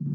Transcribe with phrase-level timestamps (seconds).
[0.00, 0.06] 大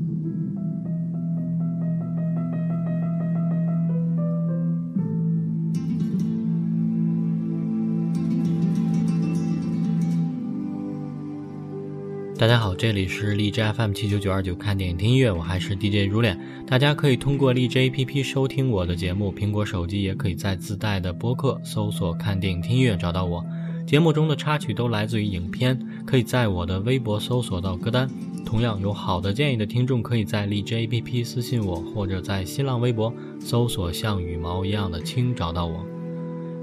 [12.47, 16.39] 家好，这里是荔枝 FM 七九九二九看电影听音乐，我还是 DJ 如脸。
[16.65, 23.45] 大家可以通过荔枝 APP 收听我的节目，苹果手机也可以在自带的播客搜索“看电影听音乐”找到我。
[23.85, 28.09] 节目中的插曲都来自于影片，可以在我的微博搜索到歌单。
[28.45, 35.85] 同样有好的建议的听众，可以在荔枝 APP 私信我，或者在新浪微博搜索“像羽毛一样的青”找到我。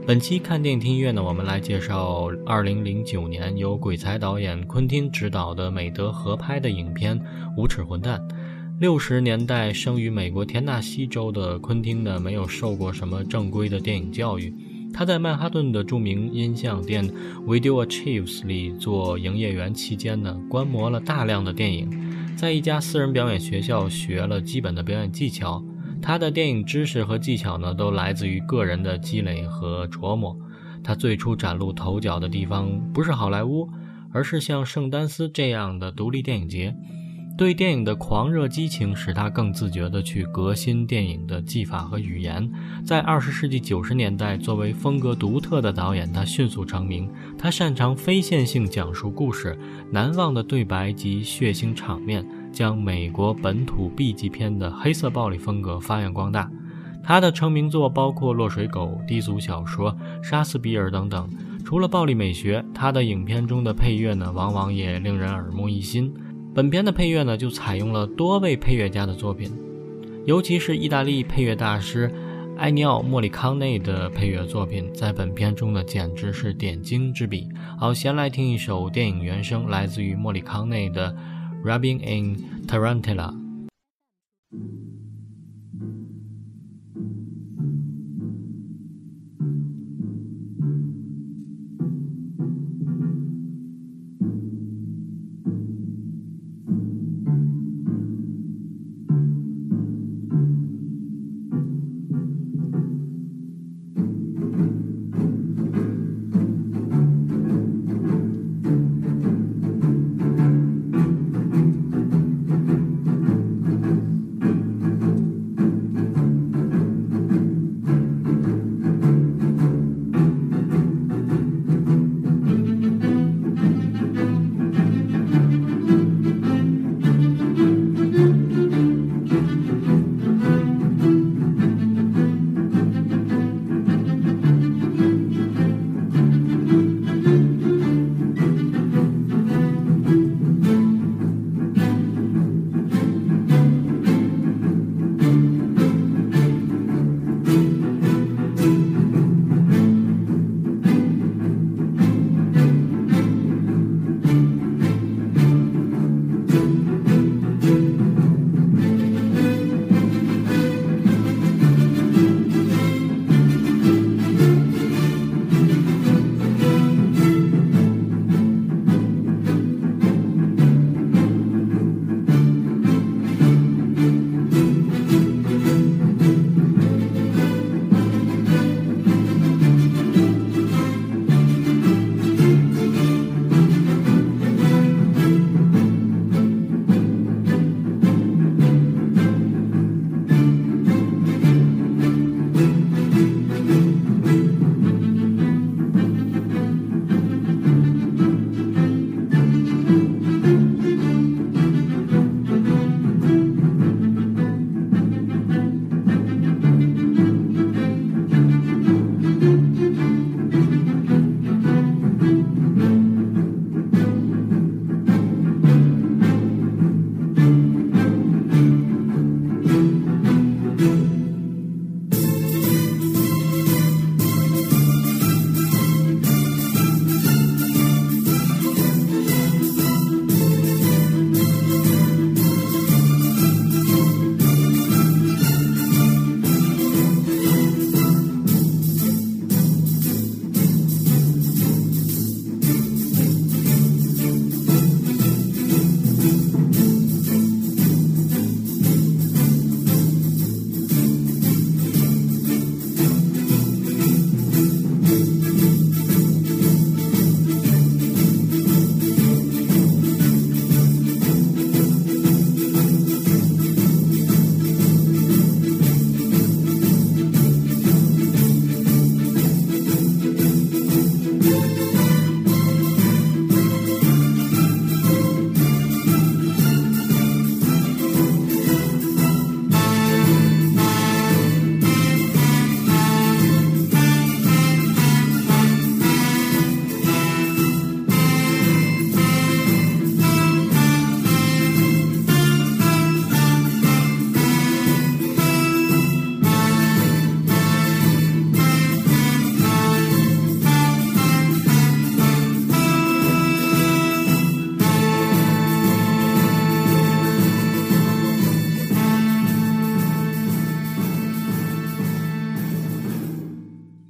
[0.07, 7.19] 本期看电影听音乐呢，我们来介绍2009年由鬼才导演昆汀执导的美德合拍的影片
[7.57, 8.19] 《无耻混蛋》。
[8.81, 14.53] 六十年代生于美国田纳西州的昆汀呢，没有受过什么正规的电影教育。
[14.93, 17.09] 他在曼哈顿的著名音像店
[17.47, 25.65] Video Achieves 里做营业员期间呢，观摩了大量的电影，在一家私人表演学校学了基本的表演技巧。
[26.01, 30.37] 他的电影知识和技巧呢，都来自于个人的积累和琢磨。
[30.85, 33.69] 他最初崭露头角的地方不是好莱坞，
[34.13, 36.75] 而是像圣丹斯这样的独立电影节。
[37.43, 42.49] 对电影的狂热激情使他更自觉地去革新电影的技法和语言。
[42.87, 47.11] 在二十世纪九十年代，作为风格独特的导演，他迅速成名。
[47.37, 49.59] 他擅长非线性讲述故事，
[49.91, 52.25] 难忘的对白及血腥场面。
[52.53, 56.49] 将美国本土 B 级片的黑色暴力风格发扬光大。
[57.03, 61.29] 他的成名作包括《落水狗》、低俗小说、杀死比尔等等。
[61.65, 66.15] 除了暴力美学，他的影片中的配乐呢，往往也令人耳目一新。
[66.55, 69.51] 本片的配乐呢，就采用了多位配乐家的作品，
[70.27, 72.13] 尤其是意大利配乐大师
[72.59, 77.49] 埃尼奥·莫里康内的配乐作品，在本片中呢，简直是点睛之笔。
[77.79, 81.17] 好，先来听一首电影原声，来自于莫里康内的。
[81.65, 82.37] rubbing in
[82.67, 83.33] tarantula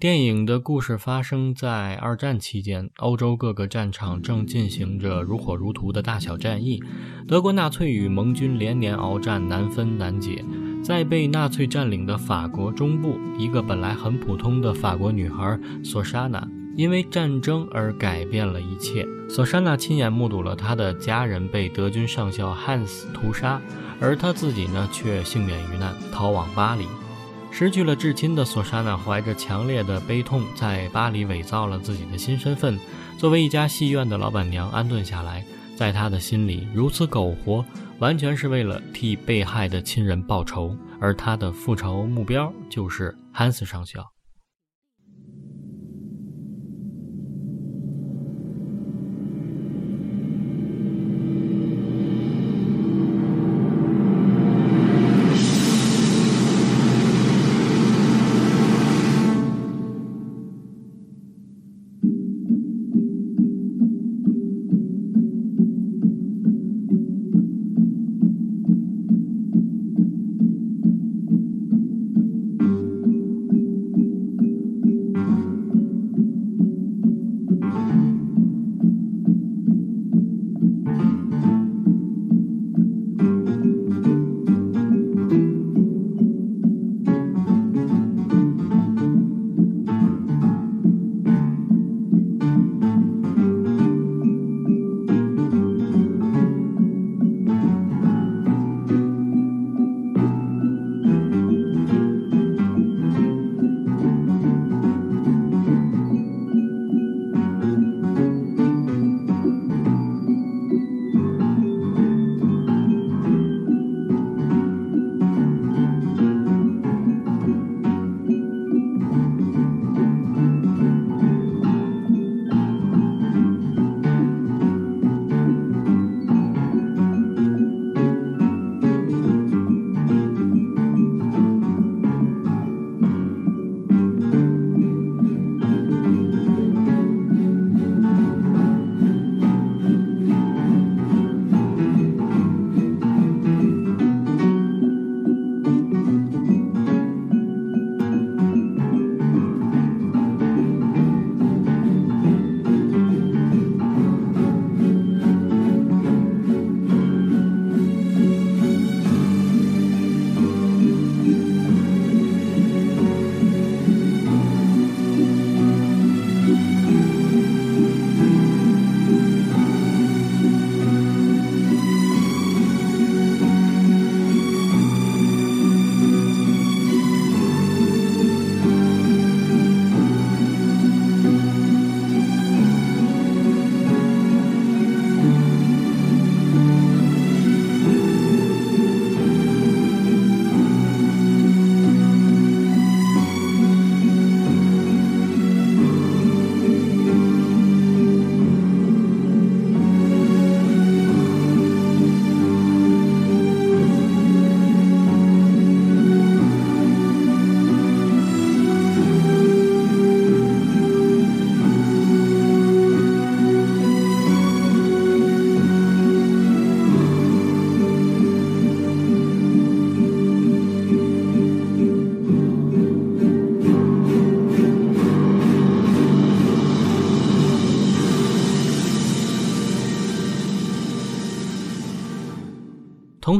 [0.03, 6.83] 电影的故事发生在二战期间，欧洲各个战场正进行着如火如荼的大小战役，
[7.29, 10.45] 德国纳粹与盟军连年鏖战，难分难解。
[10.83, 19.07] 在被纳粹占领的法国中部，一个本来很普通的法国女孩索莎娜，因为战争而改变了一切。
[19.29, 23.63] 索莎娜亲眼目睹了她的家人被德军上校汉斯屠杀，
[24.01, 26.89] 而她自己呢，却幸免于难，逃往巴黎。
[27.55, 32.81] 失去了至亲的索莎娜怀着强烈的悲痛，在巴黎伪造了自己的新身份，
[33.19, 35.45] 作为一家戏院的老板娘安顿下来。
[35.77, 37.65] 在她的心里，如此苟活，
[37.99, 44.12] 完全是为了替被害的亲人报仇，而她的复仇目标就是汉斯上校。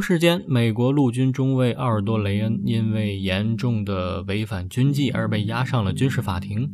[0.05, 6.69] 时间，美国陆军中尉奥尔多·雷恩因为严重的违反军纪而被押上了军事法庭。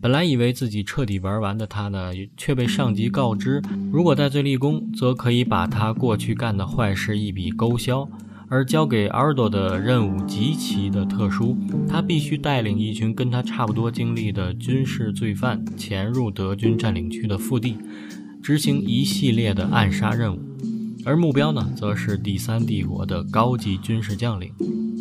[0.00, 3.62] 本来以为自己彻底玩完的他呢，却被上级告知，
[3.92, 8.08] 如果戴罪立功，则可以把他过去干的坏事一笔勾销。
[8.48, 11.56] 而交给阿尔多的任务极其的特殊，
[11.88, 17.76] 他必须带领一群跟他差不多经历的军事罪犯潜入德军占领区的腹地，
[18.42, 20.40] 执行一系列的暗杀任务。
[21.04, 24.50] 而目标呢，则是第三帝国的高级军事将领；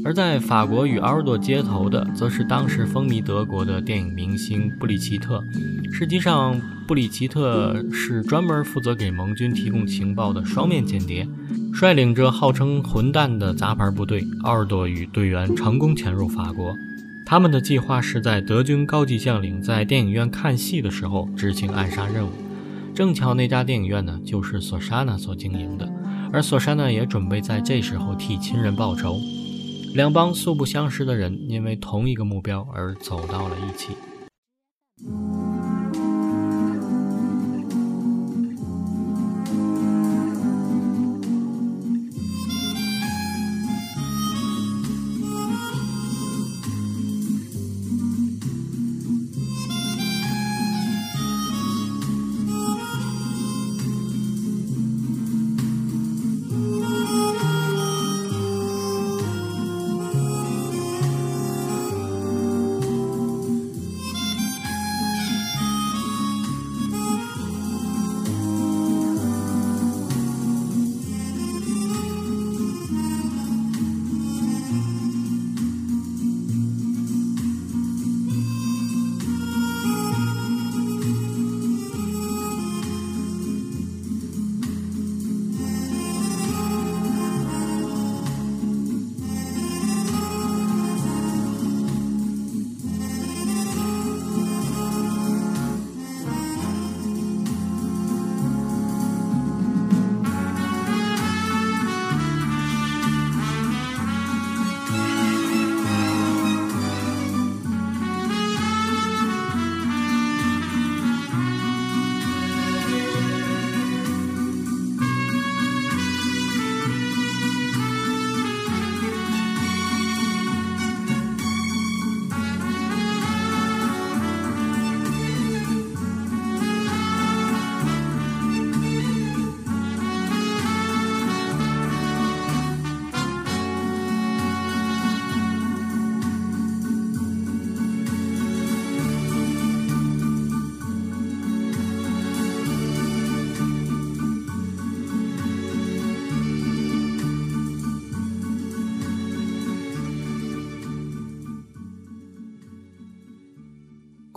[0.03, 5.43] 而在法国与奥尔多接头的，则是当时风靡德国的电影明星布里奇特。
[5.91, 11.27] 实际上，布里奇特是专门负责给盟军提供情报的双面间谍，
[11.73, 16.75] 率领着号称“混蛋”的杂牌部队，奥尔多与队员成功潜入法国。
[17.25, 22.31] 他们的计划是在德军高级将领在电影院看戏的时候执行暗杀任务。
[22.93, 25.89] 正巧那家电影院呢，就是索莎娜所经营的，
[26.31, 29.19] 而索莎娜也准备在这时候替亲人报仇。
[29.93, 33.95] 两帮素不相识的人，因为同一个目标而走到了一起。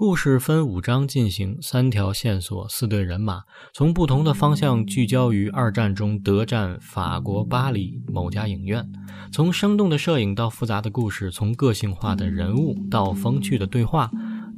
[0.07, 8.87] 故事分五章进行，三条线索，四队人马，从不同的方向聚焦于二战中德战法国巴黎某家影院。
[9.33, 14.11] 从生动的摄影到复杂的故事，从个性化的人物到风趣的对话，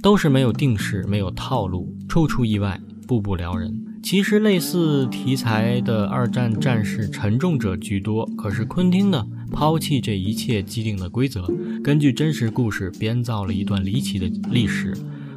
[0.03, 3.73] 都是没有定式、没有套路，处处意外，步步撩人。
[4.03, 11.47] 其实类似题材的二战战士沉重者居多，可是昆汀呢，抛弃这一切既定的规则，
[11.85, 14.93] 根据真实故事编造了一段离奇的历史。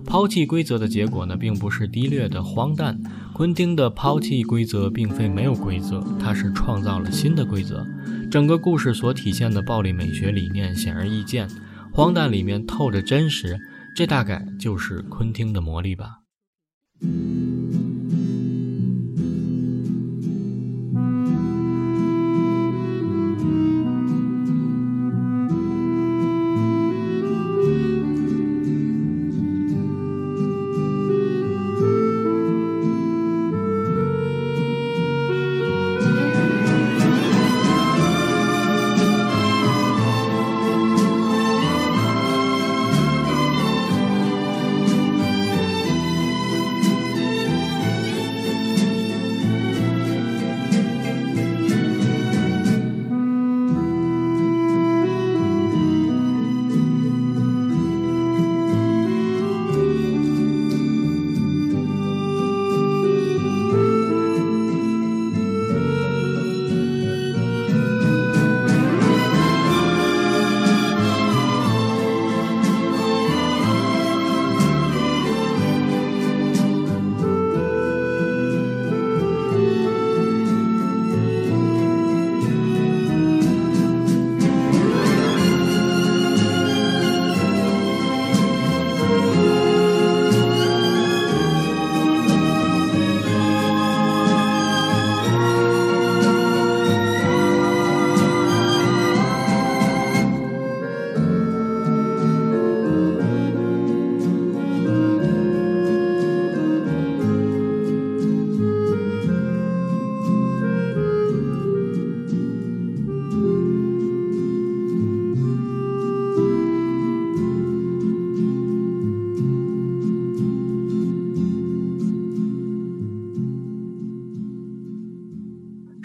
[0.06, 3.00] 抛弃规则的结果呢，并不是低劣的荒诞。
[3.34, 7.86] 昆汀的抛弃规则，并非没有规则，他是创造了新的规则。
[8.30, 11.48] 整个故事所体现的暴力美学理念显而易见，
[11.94, 13.58] 荒诞里面透着真实，
[13.96, 16.20] 这大概就是昆汀的魔力吧。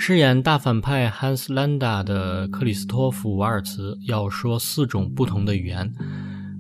[0.07, 5.91] 饰演大反派汉斯·兰达的克里斯托弗·瓦尔茨要说四种不同的语言：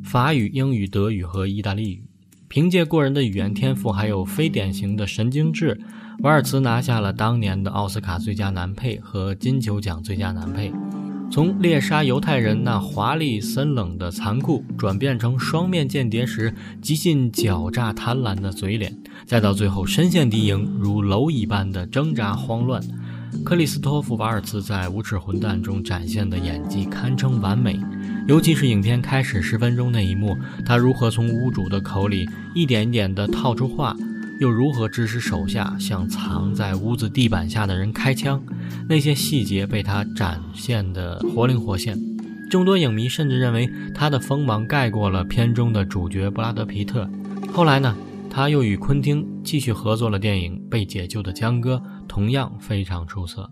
[0.02, 2.02] 法语、英语、德语和意大利语。
[2.48, 5.78] 凭借过人的语言天赋，还有非典型的神经质，
[6.20, 10.72] 瓦尔茨拿下了当年的奥斯卡最佳男配和金球奖最佳男配。
[11.30, 18.96] 从猎杀犹太人那华丽森冷的残酷，转变成双面间谍时极尽狡诈贪婪的嘴脸，
[19.26, 22.80] 再到最后身陷敌营如蝼蚁般的挣扎慌乱。
[23.42, 27.80] 克里斯托弗·瓦尔茨在《无耻混蛋》中展现的演技堪称完美，
[28.28, 33.96] 尤其是影片开始十分钟那一幕，他如何从屋主的口里一点一点地套出话，
[34.40, 38.42] 又如何指使手下向藏在屋子地板下的人开枪，
[38.88, 41.98] 那些细节被他展现得活灵活现。
[42.50, 47.08] 众多影迷甚至认为他的锋芒盖过了片中的主角布拉德·皮特。
[47.52, 47.96] 后来呢？
[48.36, 51.76] 他又与昆汀继续合作了电影《被解救的江哥》，
[52.14, 53.50] 同样非常出色。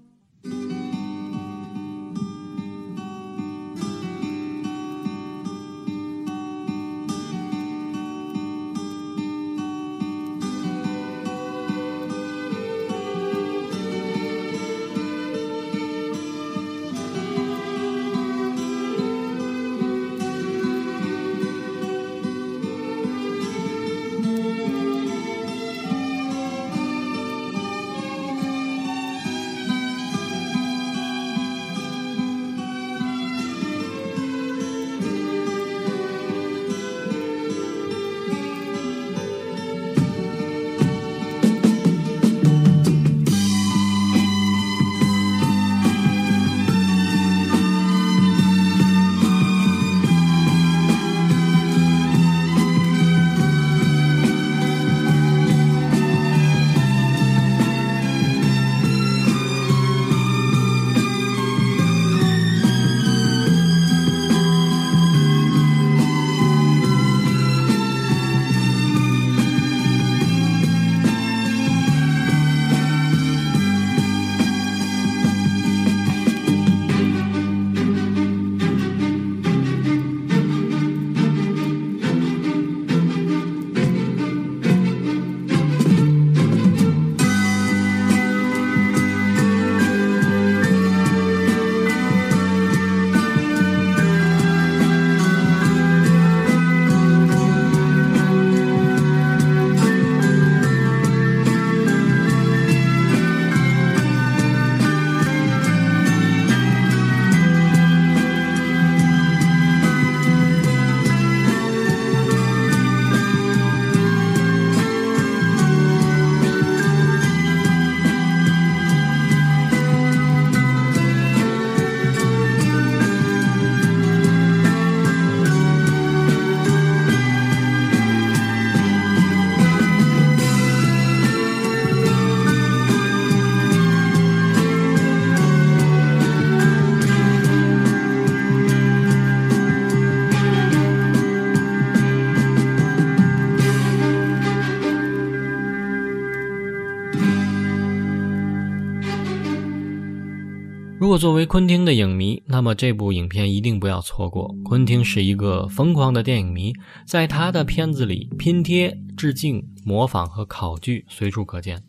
[151.03, 154.55] 如果作为昆汀的影迷，那么这部影片一定不要错过。
[154.63, 156.73] 昆汀是一个疯狂的电影迷，
[157.05, 161.83] 在他的片子里，拼贴、致敬、模仿和考据随处可见。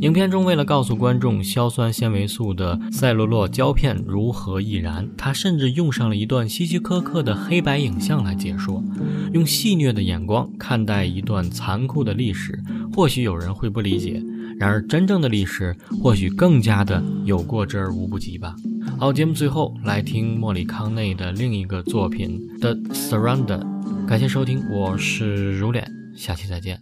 [0.00, 8.82] 影片中，为了告诉观众硝酸纤维素的赛璐珞胶片如何易燃，他甚至用上了一段希区柯克的黑白影像来解说。
[9.34, 12.58] 用戏谑的眼光看待一段残酷的历史，
[12.94, 14.22] 或许有人会不理解。
[14.58, 18.54] 然而，真正的历史或许更加的有过之而无不及吧。
[18.98, 23.60] 好，节目最后来听莫里康内的另一个作品《The Surrender》。
[24.06, 26.80] 感谢收听，我是如脸，下期再见。